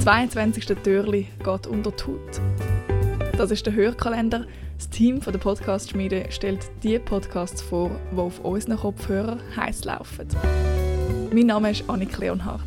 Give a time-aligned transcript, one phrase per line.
[0.00, 0.64] 22.
[0.82, 2.40] Türli geht unter die Haut.
[3.36, 4.46] Das ist der Hörkalender.
[4.78, 10.26] Das Team von der Podcast-Schmiede stellt die Podcasts vor, die auf unseren Kopfhörern heiß laufen.
[11.34, 12.62] Mein Name ist Annik Leonhardt.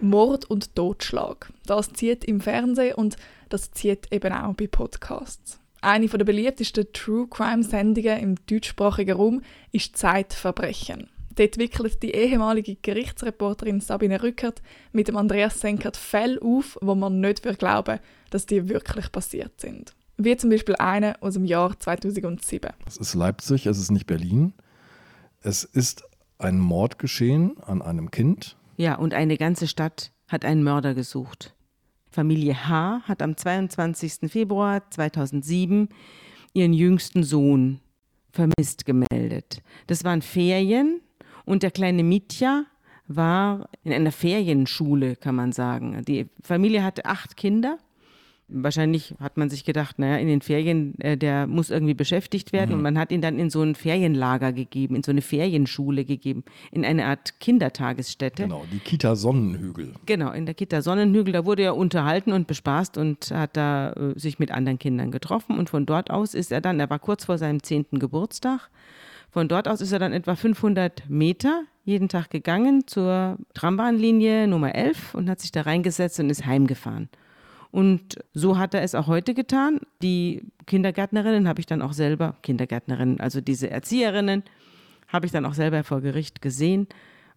[0.00, 1.52] Mord und Totschlag.
[1.66, 3.16] Das zieht im Fernsehen und
[3.48, 5.58] das zieht eben auch bei Podcasts.
[5.80, 9.42] Eine der beliebtesten True Crime Sendungen im deutschsprachigen Raum
[9.72, 11.08] ist Zeitverbrechen.
[11.34, 14.62] Dort wickelt die ehemalige Gerichtsreporterin Sabine Rückert
[14.92, 17.98] mit dem Andreas Senkert Fälle auf, wo man nicht glauben
[18.32, 19.94] dass die wirklich passiert sind.
[20.16, 22.70] Wie zum Beispiel eine aus dem Jahr 2007.
[22.86, 24.54] Es ist Leipzig, es ist nicht Berlin.
[25.42, 26.02] Es ist
[26.38, 28.56] ein Mord geschehen an einem Kind.
[28.78, 31.54] Ja, und eine ganze Stadt hat einen Mörder gesucht.
[32.10, 33.02] Familie H.
[33.04, 34.30] hat am 22.
[34.30, 35.90] Februar 2007
[36.54, 37.80] ihren jüngsten Sohn
[38.32, 39.62] vermisst gemeldet.
[39.88, 41.01] Das waren Ferien
[41.44, 42.64] und der kleine Mitya
[43.08, 46.02] war in einer Ferienschule, kann man sagen.
[46.06, 47.78] Die Familie hatte acht Kinder.
[48.54, 52.70] Wahrscheinlich hat man sich gedacht, naja, in den Ferien, äh, der muss irgendwie beschäftigt werden.
[52.70, 52.76] Mhm.
[52.76, 56.44] Und man hat ihn dann in so ein Ferienlager gegeben, in so eine Ferienschule gegeben,
[56.70, 58.42] in eine Art Kindertagesstätte.
[58.42, 59.94] Genau, die Kita Sonnenhügel.
[60.04, 61.32] Genau, in der Kita Sonnenhügel.
[61.32, 65.58] Da wurde er unterhalten und bespaßt und hat da äh, sich mit anderen Kindern getroffen.
[65.58, 68.68] Und von dort aus ist er dann, er war kurz vor seinem zehnten Geburtstag,
[69.32, 74.74] von dort aus ist er dann etwa 500 Meter jeden Tag gegangen zur Trambahnlinie Nummer
[74.74, 77.08] 11 und hat sich da reingesetzt und ist heimgefahren.
[77.70, 79.80] Und so hat er es auch heute getan.
[80.02, 84.42] Die Kindergärtnerinnen habe ich dann auch selber, Kindergärtnerinnen, also diese Erzieherinnen,
[85.08, 86.86] habe ich dann auch selber vor Gericht gesehen.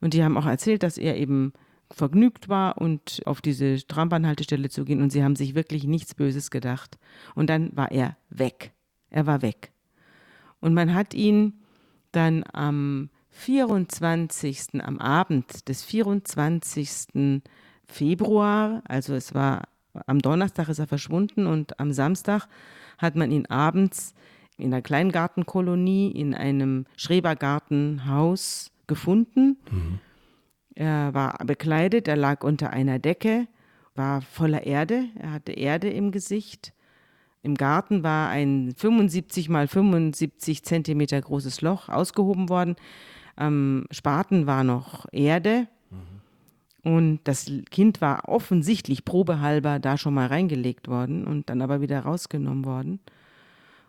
[0.02, 1.54] Und die haben auch erzählt, dass er eben
[1.90, 5.02] vergnügt war und auf diese Trambahnhaltestelle zu gehen.
[5.02, 6.98] Und sie haben sich wirklich nichts Böses gedacht.
[7.36, 8.74] Und dann war er weg.
[9.10, 9.72] Er war weg.
[10.60, 11.62] Und man hat ihn
[12.16, 14.82] dann am 24.
[14.84, 17.42] am Abend des 24.
[17.86, 19.64] Februar, also es war
[20.08, 22.48] am Donnerstag ist er verschwunden und am Samstag
[22.98, 24.14] hat man ihn abends
[24.58, 29.58] in einer Kleingartenkolonie in einem Schrebergartenhaus gefunden.
[29.70, 30.00] Mhm.
[30.76, 33.48] Er war bekleidet, er lag unter einer Decke,
[33.96, 36.74] war voller Erde, er hatte Erde im Gesicht
[37.46, 42.76] im Garten war ein 75 mal 75 Zentimeter großes Loch ausgehoben worden.
[43.36, 45.68] Am Spaten war noch Erde.
[45.92, 46.92] Mhm.
[46.92, 52.00] Und das Kind war offensichtlich probehalber da schon mal reingelegt worden und dann aber wieder
[52.00, 53.00] rausgenommen worden.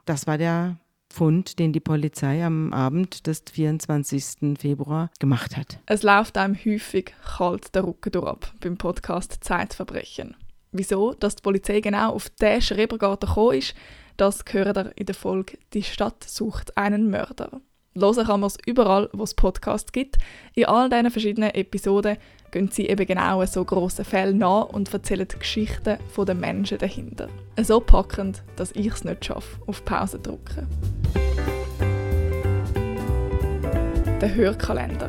[0.04, 0.76] Das war der
[1.10, 4.58] Fund, den die Polizei am Abend des 24.
[4.58, 5.78] Februar gemacht hat.
[5.86, 10.36] Es läuft einem häufig kalt der Rücken durch beim Podcast Zeitverbrechen.
[10.78, 13.74] Wieso dass die Polizei genau auf diesen Schrebergarten gekommen ist,
[14.16, 17.60] das gehört ihr in der Folge «Die Stadt sucht einen Mörder».
[17.98, 20.18] Hören kann man es überall, wo es Podcasts gibt.
[20.54, 22.18] In all diesen verschiedenen Episoden
[22.50, 27.28] gehen sie eben genau so grossen Fällen nach und erzählen die Geschichten der Menschen dahinter.
[27.62, 30.66] So packend, dass ich es nicht schaffe, auf Pause zu drücken.
[34.20, 35.08] Der Hörkalender.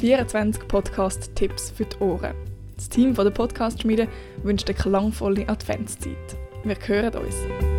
[0.00, 2.53] 24 Podcast-Tipps für die Ohren.
[2.76, 4.08] Das Team der Podcast-Schmiede
[4.42, 6.36] wünscht eine klangvolle Adventszeit.
[6.64, 7.73] Wir hören uns.